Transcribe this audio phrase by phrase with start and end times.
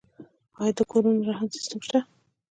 [0.61, 1.99] آیا د کورونو رهن سیستم شته؟